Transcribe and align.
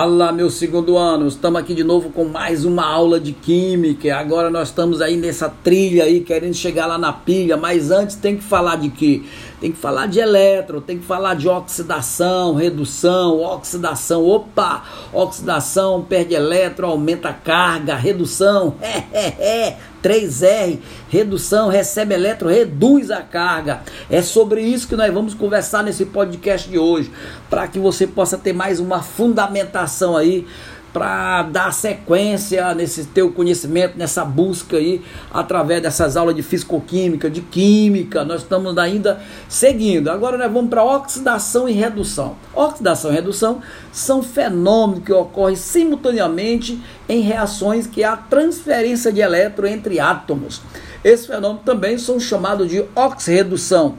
Olá, 0.00 0.30
meu 0.30 0.48
segundo 0.48 0.96
ano, 0.96 1.26
estamos 1.26 1.60
aqui 1.60 1.74
de 1.74 1.82
novo 1.82 2.10
com 2.10 2.24
mais 2.24 2.64
uma 2.64 2.86
aula 2.86 3.18
de 3.18 3.32
química. 3.32 4.16
Agora 4.16 4.48
nós 4.48 4.68
estamos 4.68 5.00
aí 5.00 5.16
nessa 5.16 5.48
trilha 5.48 6.04
aí, 6.04 6.20
querendo 6.20 6.54
chegar 6.54 6.86
lá 6.86 6.96
na 6.96 7.12
pilha, 7.12 7.56
mas 7.56 7.90
antes 7.90 8.14
tem 8.14 8.36
que 8.36 8.44
falar 8.44 8.76
de 8.76 8.90
quê? 8.90 9.22
Tem 9.60 9.72
que 9.72 9.78
falar 9.78 10.06
de 10.06 10.20
elétron, 10.20 10.80
tem 10.80 10.98
que 10.98 11.04
falar 11.04 11.34
de 11.34 11.48
oxidação, 11.48 12.54
redução, 12.54 13.40
oxidação, 13.40 14.24
opa, 14.24 14.84
oxidação, 15.12 16.02
perde 16.02 16.34
elétron, 16.34 16.90
aumenta 16.90 17.30
a 17.30 17.32
carga, 17.32 17.96
redução, 17.96 18.76
é, 18.82 19.02
é, 19.12 19.26
é, 19.40 19.76
3R, 20.02 20.78
redução, 21.08 21.68
recebe 21.68 22.14
elétron, 22.14 22.48
reduz 22.48 23.10
a 23.10 23.20
carga. 23.20 23.82
É 24.08 24.22
sobre 24.22 24.60
isso 24.60 24.86
que 24.86 24.94
nós 24.94 25.12
vamos 25.12 25.34
conversar 25.34 25.82
nesse 25.82 26.04
podcast 26.04 26.68
de 26.68 26.78
hoje, 26.78 27.10
para 27.50 27.66
que 27.66 27.80
você 27.80 28.06
possa 28.06 28.38
ter 28.38 28.52
mais 28.52 28.78
uma 28.78 29.02
fundamentação 29.02 30.16
aí 30.16 30.46
para 30.92 31.42
dar 31.42 31.72
sequência 31.72 32.74
nesse 32.74 33.04
teu 33.04 33.30
conhecimento, 33.30 33.98
nessa 33.98 34.24
busca 34.24 34.76
aí, 34.76 35.02
através 35.30 35.82
dessas 35.82 36.16
aulas 36.16 36.34
de 36.34 36.42
fisicoquímica, 36.42 37.28
de 37.28 37.40
química, 37.40 38.24
nós 38.24 38.42
estamos 38.42 38.76
ainda 38.78 39.20
seguindo. 39.48 40.10
Agora 40.10 40.38
nós 40.38 40.50
vamos 40.50 40.70
para 40.70 40.82
oxidação 40.84 41.68
e 41.68 41.72
redução. 41.72 42.36
Oxidação 42.54 43.10
e 43.10 43.14
redução 43.14 43.60
são 43.92 44.22
fenômenos 44.22 45.04
que 45.04 45.12
ocorrem 45.12 45.56
simultaneamente 45.56 46.80
em 47.08 47.20
reações 47.20 47.86
que 47.86 48.02
há 48.02 48.16
transferência 48.16 49.12
de 49.12 49.20
elétron 49.20 49.66
entre 49.66 50.00
átomos. 50.00 50.62
Esses 51.04 51.26
fenômenos 51.26 51.62
também 51.64 51.96
são 51.98 52.18
chamados 52.18 52.68
de 52.68 52.84
oxirredução, 52.94 53.96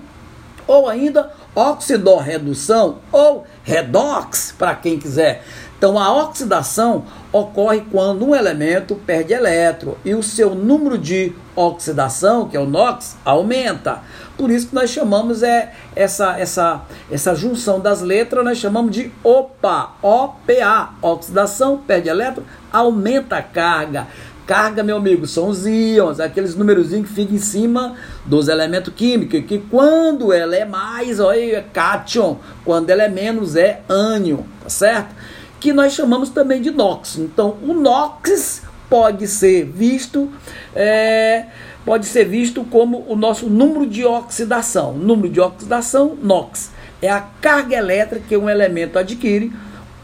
ou 0.67 0.90
ainda 0.90 1.31
oxidorredução, 1.55 2.99
ou 3.12 3.45
redox, 3.63 4.53
para 4.57 4.76
quem 4.76 4.99
quiser. 4.99 5.43
Então, 5.79 5.97
a 5.97 6.11
oxidação 6.11 7.05
ocorre 7.31 7.85
quando 7.89 8.25
um 8.25 8.35
elemento 8.35 8.95
perde 8.95 9.31
elétron 9.31 9.95
e 10.04 10.13
o 10.13 10.21
seu 10.21 10.54
número 10.54 10.98
de 10.98 11.31
oxidação, 11.55 12.49
que 12.49 12.57
é 12.57 12.59
o 12.59 12.65
NOx, 12.65 13.15
aumenta. 13.23 14.01
Por 14.37 14.51
isso 14.51 14.67
que 14.67 14.76
nós 14.76 14.89
chamamos 14.89 15.41
é, 15.41 15.71
essa, 15.95 16.37
essa, 16.37 16.81
essa 17.09 17.34
junção 17.34 17.79
das 17.79 18.01
letras, 18.01 18.43
nós 18.43 18.57
chamamos 18.57 18.91
de 18.91 19.09
OPA, 19.23 19.91
OPA, 20.04 20.89
oxidação, 21.01 21.77
perde 21.77 22.09
elétron, 22.09 22.43
aumenta 22.73 23.37
a 23.37 23.41
carga. 23.41 24.07
Carga, 24.45 24.84
meu 24.84 24.98
amigo, 24.98 25.26
são 25.27 25.48
os 25.48 25.65
íons, 25.65 26.20
aqueles 26.20 26.55
númerozinhos 26.55 27.07
que 27.07 27.13
ficam 27.13 27.35
em 27.35 27.39
cima 27.39 27.95
dos 28.26 28.49
elementos 28.49 28.93
químicos, 28.93 29.45
que 29.45 29.59
quando 29.59 30.34
ela 30.34 30.55
é 30.57 30.65
mais, 30.65 31.21
olha, 31.21 31.57
é 31.57 31.61
cátion, 31.71 32.37
quando 32.65 32.89
ela 32.89 33.04
é 33.04 33.07
menos, 33.07 33.55
é 33.55 33.82
ânion, 33.87 34.39
tá 34.61 34.70
certo? 34.70 35.15
Que 35.60 35.74
nós 35.74 35.93
chamamos 35.93 36.29
também 36.29 36.62
de 36.62 36.71
NOx. 36.71 37.18
Então, 37.18 37.57
o 37.62 37.74
NOx 37.74 38.63
pode 38.90 39.27
ser 39.27 39.66
visto 39.66 40.32
é, 40.76 41.46
pode 41.85 42.05
ser 42.05 42.26
visto 42.26 42.63
como 42.63 43.05
o 43.07 43.16
nosso 43.16 43.49
número 43.49 43.85
de 43.85 44.05
oxidação. 44.05 44.93
Número 44.93 45.29
de 45.29 45.40
oxidação, 45.40 46.18
NOx, 46.21 46.71
é 47.01 47.10
a 47.10 47.21
carga 47.41 47.76
elétrica 47.76 48.26
que 48.27 48.38
um 48.38 48.49
elemento 48.49 48.99
adquire 48.99 49.51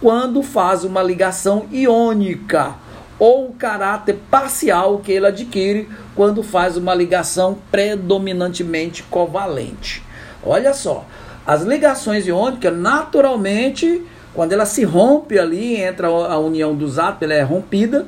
quando 0.01 0.41
faz 0.43 0.83
uma 0.83 1.01
ligação 1.01 1.65
iônica 1.71 2.75
ou 3.17 3.49
o 3.49 3.53
caráter 3.53 4.19
parcial 4.29 4.99
que 4.99 5.11
ele 5.11 5.27
adquire 5.27 5.87
quando 6.15 6.43
faz 6.43 6.75
uma 6.77 6.93
ligação 6.93 7.57
predominantemente 7.71 9.03
covalente. 9.03 10.03
Olha 10.43 10.73
só, 10.73 11.05
as 11.45 11.63
ligações 11.63 12.27
iônicas 12.27 12.75
naturalmente 12.75 14.03
quando 14.35 14.51
ela 14.51 14.65
se 14.65 14.83
rompe 14.83 15.39
ali, 15.39 15.81
entra 15.81 16.07
a 16.07 16.37
união 16.37 16.75
dos 16.75 16.99
átomos, 16.99 17.23
ela 17.23 17.33
é 17.33 17.41
rompida, 17.41 18.05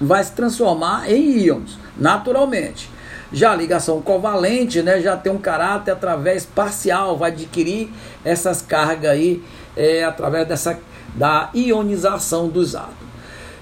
vai 0.00 0.24
se 0.24 0.32
transformar 0.32 1.10
em 1.10 1.38
íons, 1.38 1.78
naturalmente. 1.98 2.88
Já 3.30 3.52
a 3.52 3.56
ligação 3.56 4.00
covalente, 4.00 4.82
né, 4.82 5.00
já 5.00 5.16
tem 5.16 5.30
um 5.30 5.38
caráter 5.38 5.92
através 5.92 6.46
parcial, 6.46 7.16
vai 7.16 7.30
adquirir 7.30 7.90
essas 8.24 8.62
cargas 8.62 9.10
aí 9.10 9.42
é, 9.76 10.02
através 10.02 10.48
dessa 10.48 10.80
da 11.14 11.50
ionização 11.54 12.48
dos 12.48 12.74
átomos. 12.74 13.09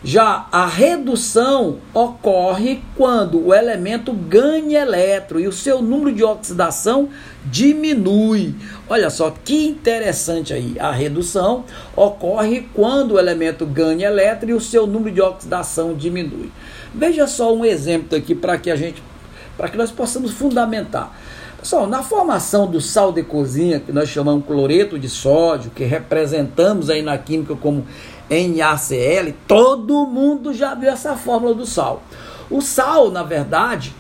Já 0.03 0.47
a 0.53 0.65
redução 0.65 1.79
ocorre 1.93 2.81
quando 2.97 3.47
o 3.47 3.53
elemento 3.53 4.13
ganha 4.13 4.83
elétron 4.83 5.41
e 5.41 5.49
o 5.49 5.53
seu 5.53 5.83
número 5.83 6.15
de 6.15 6.23
oxidação 6.23 7.09
diminui. 7.45 8.55
Olha 8.89 9.11
só 9.11 9.35
que 9.45 9.67
interessante 9.67 10.55
aí. 10.55 10.77
A 10.79 10.93
redução 10.93 11.65
ocorre 11.97 12.69
quando 12.73 13.15
o 13.15 13.19
elemento 13.19 13.67
ganha 13.67 14.07
elétron 14.07 14.51
e 14.51 14.55
o 14.55 14.61
seu 14.61 14.87
número 14.87 15.13
de 15.13 15.21
oxidação 15.21 15.95
diminui. 15.95 16.53
Veja 16.95 17.27
só 17.27 17.53
um 17.53 17.65
exemplo 17.65 18.17
aqui 18.17 18.37
para 18.37 18.57
que 18.57 18.71
a 18.71 18.77
gente 18.77 19.03
para 19.57 19.69
que 19.69 19.77
nós 19.77 19.91
possamos 19.91 20.31
fundamentar. 20.31 21.13
Pessoal, 21.59 21.89
na 21.89 22.05
formação 22.05 22.71
do 22.71 22.81
sal 22.81 23.11
de 23.11 23.25
cozinha, 23.25 23.81
que 23.81 23.91
nós 23.91 24.09
chamamos 24.09 24.47
cloreto 24.47 24.97
de 24.97 25.09
sódio, 25.09 25.73
que 25.73 25.83
representamos 25.83 26.89
aí 26.89 27.03
na 27.03 27.19
química 27.19 27.57
como 27.57 27.85
NaCl, 28.31 29.33
todo 29.47 30.07
mundo 30.07 30.53
já 30.53 30.75
viu 30.75 30.91
essa 30.91 31.17
fórmula 31.17 31.55
do 31.55 31.67
sal. 31.67 32.03
O 32.51 32.61
sal, 32.61 33.11
na 33.11 33.23
verdade, 33.23 33.95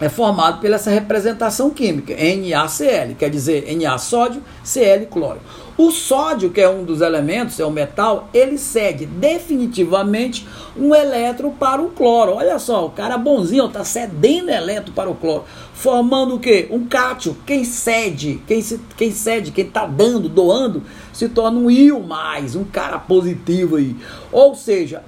é 0.00 0.08
formado 0.08 0.60
pela 0.60 0.76
essa 0.76 0.90
representação 0.90 1.70
química, 1.70 2.14
NaCl, 2.14 3.14
quer 3.18 3.30
dizer 3.30 3.76
Na 3.76 3.98
sódio, 3.98 4.42
Cl 4.62 5.06
cloro. 5.06 5.40
O 5.76 5.90
sódio, 5.90 6.50
que 6.50 6.60
é 6.60 6.68
um 6.68 6.84
dos 6.84 7.00
elementos, 7.00 7.58
é 7.60 7.64
o 7.64 7.70
metal, 7.70 8.28
ele 8.34 8.58
cede 8.58 9.06
definitivamente 9.06 10.46
um 10.76 10.92
elétron 10.94 11.50
para 11.50 11.80
o 11.80 11.90
cloro. 11.90 12.32
Olha 12.34 12.58
só, 12.58 12.86
o 12.86 12.90
cara 12.90 13.16
bonzinho 13.16 13.66
está 13.66 13.84
cedendo 13.84 14.50
elétron 14.50 14.92
para 14.92 15.08
o 15.08 15.14
cloro, 15.14 15.44
formando 15.74 16.34
o 16.34 16.40
quê? 16.40 16.66
Um 16.70 16.84
cátion. 16.84 17.34
Quem 17.46 17.64
cede, 17.64 18.42
quem, 18.46 18.60
se, 18.60 18.80
quem 18.96 19.12
cede, 19.12 19.52
quem 19.52 19.66
está 19.66 19.86
dando, 19.86 20.28
doando, 20.28 20.82
se 21.12 21.28
torna 21.28 21.58
um 21.58 21.70
íon 21.70 22.00
mais, 22.00 22.56
um 22.56 22.64
cara 22.64 22.98
positivo 22.98 23.76
aí. 23.76 23.96
Ou 24.32 24.56
seja, 24.56 25.02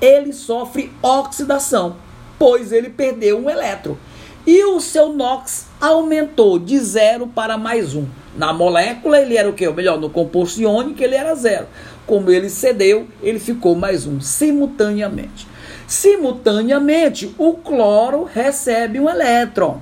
ele 0.00 0.32
sofre 0.32 0.90
oxidação, 1.02 1.96
pois 2.36 2.72
ele 2.72 2.90
perdeu 2.90 3.38
um 3.38 3.48
elétron 3.48 3.96
e 4.46 4.64
o 4.64 4.80
seu 4.80 5.12
NOx 5.12 5.66
aumentou 5.80 6.58
de 6.58 6.78
zero 6.78 7.26
para 7.26 7.58
mais 7.58 7.94
um. 7.94 8.06
Na 8.36 8.52
molécula 8.52 9.20
ele 9.20 9.36
era 9.36 9.48
o 9.48 9.52
que? 9.52 9.66
Ou 9.66 9.74
melhor, 9.74 9.98
no 9.98 10.08
composto 10.08 10.60
iônico 10.60 11.02
ele 11.02 11.16
era 11.16 11.34
zero. 11.34 11.66
Como 12.06 12.30
ele 12.30 12.48
cedeu, 12.48 13.08
ele 13.22 13.40
ficou 13.40 13.74
mais 13.74 14.06
um 14.06 14.20
simultaneamente. 14.20 15.48
Simultaneamente, 15.88 17.34
o 17.38 17.54
cloro 17.54 18.24
recebe 18.24 19.00
um 19.00 19.08
elétron, 19.08 19.80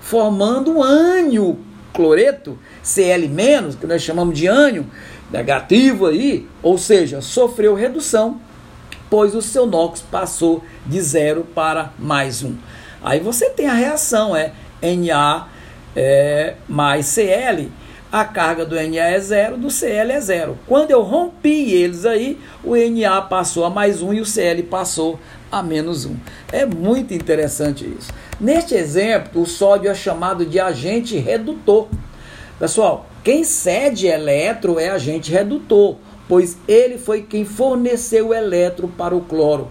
formando 0.00 0.70
um 0.70 0.82
ânion 0.82 1.56
cloreto, 1.92 2.58
Cl-, 2.82 3.76
que 3.80 3.86
nós 3.86 4.02
chamamos 4.02 4.38
de 4.38 4.46
ânion, 4.46 4.84
negativo 5.30 6.06
aí, 6.06 6.46
ou 6.62 6.76
seja, 6.76 7.20
sofreu 7.20 7.74
redução, 7.74 8.40
pois 9.08 9.34
o 9.34 9.42
seu 9.42 9.66
NOx 9.66 10.02
passou 10.02 10.62
de 10.84 11.00
zero 11.00 11.44
para 11.54 11.92
mais 11.98 12.42
um. 12.42 12.54
Aí 13.02 13.20
você 13.20 13.50
tem 13.50 13.66
a 13.66 13.74
reação, 13.74 14.34
é 14.34 14.52
Na 14.82 15.48
é, 15.94 16.54
mais 16.68 17.06
Cl, 17.06 17.70
a 18.12 18.24
carga 18.24 18.64
do 18.64 18.74
Na 18.76 18.80
é 18.80 19.18
zero, 19.18 19.56
do 19.56 19.70
Cl 19.70 20.10
é 20.10 20.20
zero. 20.20 20.58
Quando 20.66 20.90
eu 20.90 21.02
rompi 21.02 21.72
eles 21.72 22.04
aí, 22.04 22.38
o 22.62 22.74
Na 22.76 23.22
passou 23.22 23.64
a 23.64 23.70
mais 23.70 24.02
um 24.02 24.12
e 24.12 24.20
o 24.20 24.26
Cl 24.26 24.62
passou 24.64 25.18
a 25.50 25.62
menos 25.62 26.04
um. 26.04 26.16
É 26.52 26.66
muito 26.66 27.14
interessante 27.14 27.84
isso. 27.84 28.12
Neste 28.38 28.74
exemplo, 28.74 29.42
o 29.42 29.46
sódio 29.46 29.90
é 29.90 29.94
chamado 29.94 30.44
de 30.44 30.60
agente 30.60 31.16
redutor. 31.16 31.88
Pessoal, 32.58 33.06
quem 33.22 33.44
cede 33.44 34.06
elétron 34.06 34.78
é 34.78 34.88
agente 34.88 35.30
redutor, 35.30 35.96
pois 36.28 36.56
ele 36.66 36.98
foi 36.98 37.22
quem 37.22 37.44
forneceu 37.44 38.28
o 38.28 38.34
elétron 38.34 38.88
para 38.88 39.14
o 39.14 39.20
cloro, 39.20 39.68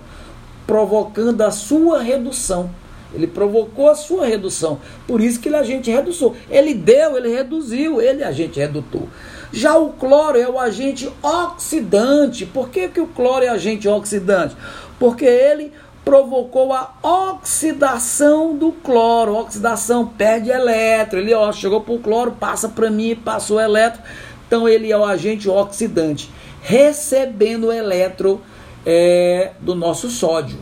provocando 0.68 1.42
a 1.42 1.52
sua 1.52 2.02
redução. 2.02 2.70
Ele 3.16 3.28
provocou 3.28 3.90
a 3.90 3.96
sua 3.96 4.26
redução. 4.26 4.80
Por 5.08 5.22
isso 5.22 5.40
que 5.40 5.50
ele 5.50 5.56
agente 5.56 5.90
redutor. 5.90 6.36
Ele 6.50 6.74
deu, 6.74 7.18
ele 7.18 7.30
reduziu, 7.30 8.02
ele 8.02 8.22
é 8.22 8.28
agente 8.28 8.60
redutor. 8.60 9.04
Já 9.52 9.78
o 9.78 9.94
cloro 9.94 10.38
é 10.38 10.50
o 10.50 10.60
agente 10.60 11.10
oxidante. 11.24 12.46
Por 12.46 12.70
que, 12.70 12.90
que 12.90 13.00
o 13.00 13.08
cloro 13.08 13.46
é 13.46 13.48
agente 13.48 13.88
oxidante? 13.88 14.56
Porque 15.00 15.26
ele 15.26 15.72
provocou 16.04 16.72
a 16.74 16.94
oxidação 17.02 18.56
do 18.56 18.72
cloro. 18.72 19.36
Oxidação 19.36 20.06
perde 20.06 20.50
elétron. 20.50 21.20
Ele 21.20 21.34
ó, 21.34 21.52
chegou 21.52 21.82
para 21.82 21.94
o 21.94 22.00
cloro, 22.00 22.32
passa 22.32 22.70
para 22.70 22.90
mim, 22.90 23.16
passou 23.16 23.60
elétron. 23.60 24.04
Então 24.48 24.70
ele 24.70 24.92
é 24.92 24.98
o 24.98 25.04
agente 25.04 25.50
oxidante, 25.50 26.30
recebendo 26.62 27.68
o 27.68 27.74
elétron 27.74 28.40
é, 28.86 29.52
do 29.60 29.74
nosso 29.74 30.10
sódio. 30.10 30.58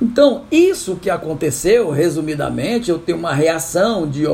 Então, 0.00 0.42
isso 0.50 0.96
que 0.96 1.10
aconteceu, 1.10 1.90
resumidamente, 1.90 2.90
eu 2.90 2.98
tenho 2.98 3.18
uma 3.18 3.34
reação 3.34 4.06
de, 4.08 4.24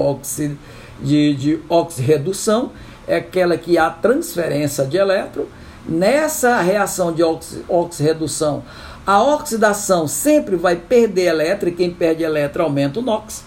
de, 1.00 1.34
de 1.34 1.58
oxirredução, 1.68 2.70
é 3.06 3.16
aquela 3.16 3.56
que 3.56 3.78
há 3.78 3.88
transferência 3.88 4.84
de 4.84 4.98
elétron, 4.98 5.44
nessa 5.88 6.60
reação 6.60 7.12
de 7.12 7.22
oxirredução, 7.68 8.62
a 9.06 9.22
oxidação 9.22 10.06
sempre 10.06 10.56
vai 10.56 10.76
perder 10.76 11.26
elétron, 11.26 11.68
e 11.68 11.72
quem 11.72 11.90
perde 11.90 12.22
elétron 12.22 12.64
aumenta 12.64 13.00
o 13.00 13.02
NOx. 13.02 13.44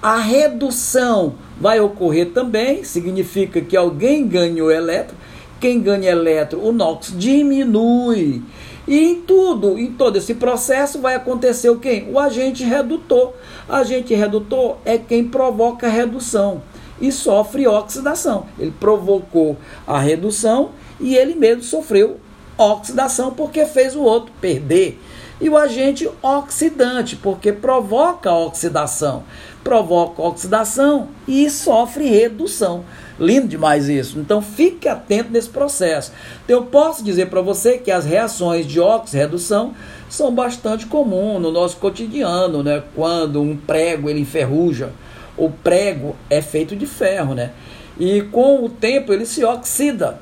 A 0.00 0.16
redução 0.16 1.34
vai 1.60 1.80
ocorrer 1.80 2.30
também, 2.30 2.82
significa 2.82 3.60
que 3.60 3.76
alguém 3.76 4.26
ganhou 4.26 4.70
elétron, 4.70 5.16
quem 5.60 5.80
ganha 5.80 6.10
elétron, 6.10 6.60
o 6.60 6.72
NOx 6.72 7.14
diminui. 7.16 8.42
E 8.86 8.98
em 8.98 9.20
tudo, 9.22 9.78
em 9.78 9.92
todo 9.92 10.16
esse 10.16 10.34
processo, 10.34 11.00
vai 11.00 11.14
acontecer 11.14 11.70
o 11.70 11.78
quê? 11.78 12.04
O 12.10 12.18
agente 12.18 12.64
redutor. 12.64 13.32
Agente 13.68 14.14
redutor 14.14 14.76
é 14.84 14.98
quem 14.98 15.28
provoca 15.28 15.86
a 15.86 15.90
redução 15.90 16.62
e 17.00 17.10
sofre 17.12 17.66
oxidação. 17.66 18.46
Ele 18.58 18.72
provocou 18.78 19.56
a 19.86 19.98
redução 19.98 20.70
e 21.00 21.16
ele 21.16 21.34
mesmo 21.34 21.62
sofreu 21.62 22.18
oxidação 22.56 23.32
porque 23.32 23.64
fez 23.66 23.96
o 23.96 24.02
outro 24.02 24.32
perder. 24.40 25.00
E 25.40 25.48
o 25.48 25.56
agente 25.56 26.08
oxidante, 26.22 27.16
porque 27.16 27.52
provoca 27.52 28.32
oxidação. 28.32 29.24
Provoca 29.64 30.22
oxidação 30.22 31.08
e 31.26 31.48
sofre 31.50 32.06
redução. 32.06 32.84
Lindo 33.18 33.48
demais 33.48 33.88
isso. 33.88 34.18
Então 34.18 34.40
fique 34.40 34.88
atento 34.88 35.30
nesse 35.30 35.48
processo. 35.48 36.12
Então, 36.44 36.58
eu 36.58 36.66
posso 36.66 37.04
dizer 37.04 37.26
para 37.26 37.40
você 37.40 37.78
que 37.78 37.90
as 37.90 38.04
reações 38.04 38.66
de 38.66 38.80
oxirredução 38.80 39.74
são 40.08 40.34
bastante 40.34 40.86
comuns 40.86 41.40
no 41.40 41.50
nosso 41.50 41.76
cotidiano, 41.76 42.62
né? 42.62 42.82
Quando 42.94 43.40
um 43.40 43.56
prego 43.56 44.10
ele 44.10 44.20
enferruja, 44.20 44.92
o 45.36 45.50
prego 45.50 46.16
é 46.28 46.42
feito 46.42 46.76
de 46.76 46.86
ferro, 46.86 47.34
né? 47.34 47.52
E 47.98 48.22
com 48.22 48.64
o 48.64 48.68
tempo 48.68 49.12
ele 49.12 49.26
se 49.26 49.44
oxida 49.44 50.20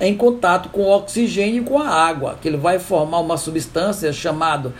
em 0.00 0.16
contato 0.16 0.68
com 0.68 0.82
o 0.82 0.90
oxigênio 0.90 1.62
e 1.62 1.64
com 1.64 1.78
a 1.78 1.88
água, 1.88 2.36
que 2.40 2.48
ele 2.48 2.56
vai 2.56 2.78
formar 2.78 3.20
uma 3.20 3.36
substância 3.36 4.12
chamada 4.12 4.72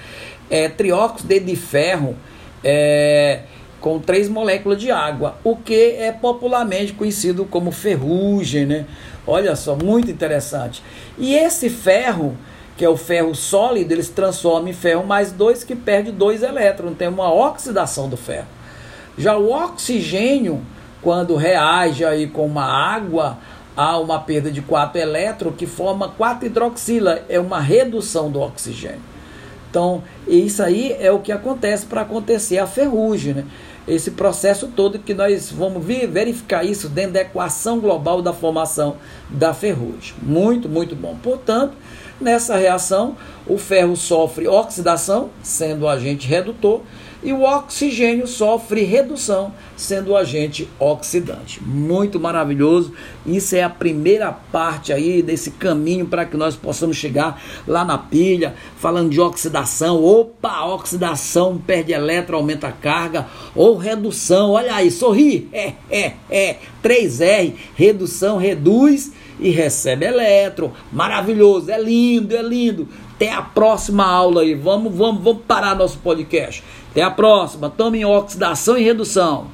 é, 0.51 0.69
trióxido 0.69 1.41
de 1.41 1.57
ferro 1.57 2.17
é, 2.63 3.41
com 3.81 3.99
três 3.99 4.29
moléculas 4.29 4.81
de 4.81 4.91
água, 4.91 5.37
o 5.45 5.57
que 5.57 5.93
é 5.93 6.13
popularmente 6.13 6.93
conhecido 6.93 7.45
como 7.45 7.71
ferrugem, 7.71 8.67
né? 8.67 8.87
Olha 9.27 9.57
só, 9.57 9.75
muito 9.75 10.11
interessante. 10.11 10.83
E 11.19 11.35
esse 11.35 11.69
ferro, 11.69 12.37
que 12.77 12.85
é 12.85 12.89
o 12.89 12.97
ferro 12.97 13.35
sólido, 13.35 13.93
ele 13.93 14.03
se 14.03 14.13
transforma 14.13 14.71
em 14.71 14.73
ferro 14.73 15.05
mais 15.05 15.33
dois, 15.33 15.65
que 15.65 15.75
perde 15.75 16.13
dois 16.13 16.43
elétrons, 16.43 16.97
tem 16.97 17.09
uma 17.09 17.33
oxidação 17.33 18.09
do 18.09 18.17
ferro. 18.17 18.47
Já 19.19 19.37
o 19.37 19.53
oxigênio, 19.53 20.63
quando 21.01 21.37
reage 21.37 22.05
aí 22.05 22.27
com 22.27 22.45
uma 22.45 22.65
água, 22.65 23.39
há 23.76 23.99
uma 23.99 24.19
perda 24.19 24.50
de 24.50 24.62
4 24.62 25.00
elétrons 25.00 25.55
que 25.56 25.67
forma 25.67 26.08
4 26.08 26.46
hidroxila, 26.46 27.23
é 27.28 27.38
uma 27.38 27.61
redução 27.61 28.31
do 28.31 28.40
oxigênio. 28.40 29.02
Então, 29.69 30.02
isso 30.26 30.62
aí 30.62 30.96
é 30.99 31.12
o 31.12 31.19
que 31.19 31.31
acontece 31.31 31.84
para 31.84 32.00
acontecer 32.00 32.58
a 32.58 32.67
ferrugem, 32.67 33.34
né? 33.34 33.44
Esse 33.87 34.12
processo 34.12 34.69
todo 34.69 34.99
que 34.99 35.14
nós 35.14 35.50
vamos 35.50 35.84
verificar 35.84 36.64
isso 36.64 36.88
dentro 36.88 37.12
da 37.12 37.20
equação 37.20 37.78
global 37.78 38.20
da 38.20 38.32
formação 38.32 38.96
da 39.28 39.55
ferrugem. 39.55 40.14
Muito, 40.20 40.69
muito 40.69 40.96
bom. 40.96 41.17
Portanto, 41.22 41.75
nessa 42.20 42.56
reação, 42.56 43.17
o 43.46 43.58
ferro 43.58 43.94
sofre 43.94 44.49
oxidação, 44.49 45.31
sendo 45.43 45.84
o 45.84 45.88
agente 45.88 46.26
redutor, 46.26 46.81
e 47.23 47.33
o 47.33 47.43
oxigênio 47.43 48.27
sofre 48.27 48.83
redução, 48.83 49.53
sendo 49.77 50.13
o 50.13 50.17
agente 50.17 50.69
oxidante. 50.79 51.63
Muito 51.63 52.21
maravilhoso. 52.21 52.93
Isso 53.25 53.57
é 53.57 53.63
a 53.63 53.71
primeira 53.71 54.33
parte 54.33 54.93
aí 54.93 55.23
desse 55.23 55.53
caminho 55.53 56.07
para 56.07 56.25
que 56.25 56.37
nós 56.37 56.55
possamos 56.55 56.97
chegar 56.97 57.43
lá 57.67 57.85
na 57.85 57.99
pilha, 57.99 58.55
falando 58.79 59.11
de 59.11 59.21
oxidação. 59.21 60.03
Opa, 60.03 60.65
oxidação 60.67 61.59
perde 61.59 61.93
elétron, 61.93 62.39
aumenta 62.39 62.69
a 62.69 62.73
carga, 62.73 63.27
ou 63.55 63.77
redução. 63.77 64.53
Olha 64.53 64.75
aí, 64.75 64.91
sorri. 64.91 65.49
É, 65.53 65.73
é, 65.91 66.13
é. 66.31 66.57
3R, 66.83 67.55
redução, 67.75 68.37
reduz 68.39 69.13
e 69.41 69.51
recebe 69.51 70.07
elétron. 70.07 70.73
Maravilhoso, 70.93 71.71
é 71.71 71.81
lindo, 71.81 72.37
é 72.37 72.43
lindo. 72.43 72.89
Até 73.17 73.33
a 73.33 73.41
próxima 73.41 74.05
aula 74.05 74.43
aí. 74.43 74.55
Vamos, 74.55 74.95
vamos, 74.95 75.25
vamos 75.25 75.43
parar 75.49 75.75
nosso 75.75 75.99
podcast. 75.99 76.63
Até 76.91 77.03
a 77.03 77.11
próxima. 77.11 77.71
Tome 77.71 78.05
oxidação 78.05 78.77
e 78.77 78.85
redução. 78.85 79.47